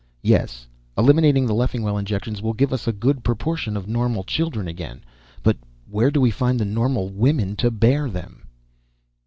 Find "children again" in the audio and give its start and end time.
4.23-5.03